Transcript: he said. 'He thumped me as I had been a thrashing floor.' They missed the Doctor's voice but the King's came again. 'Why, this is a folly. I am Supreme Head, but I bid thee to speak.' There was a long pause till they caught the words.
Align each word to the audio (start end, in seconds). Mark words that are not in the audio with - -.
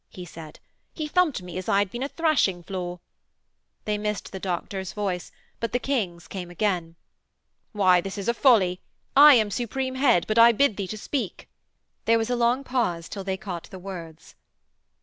he 0.09 0.25
said. 0.25 0.57
'He 0.95 1.07
thumped 1.07 1.43
me 1.43 1.59
as 1.59 1.69
I 1.69 1.77
had 1.77 1.91
been 1.91 2.01
a 2.01 2.09
thrashing 2.09 2.63
floor.' 2.63 3.01
They 3.85 3.99
missed 3.99 4.31
the 4.31 4.39
Doctor's 4.39 4.93
voice 4.93 5.31
but 5.59 5.73
the 5.73 5.77
King's 5.77 6.27
came 6.27 6.49
again. 6.49 6.95
'Why, 7.71 8.01
this 8.01 8.17
is 8.17 8.27
a 8.27 8.33
folly. 8.33 8.81
I 9.15 9.35
am 9.35 9.51
Supreme 9.51 9.93
Head, 9.93 10.25
but 10.27 10.39
I 10.39 10.53
bid 10.53 10.75
thee 10.77 10.87
to 10.87 10.97
speak.' 10.97 11.47
There 12.05 12.17
was 12.17 12.31
a 12.31 12.35
long 12.35 12.63
pause 12.63 13.07
till 13.09 13.23
they 13.23 13.37
caught 13.37 13.69
the 13.69 13.77
words. 13.77 14.33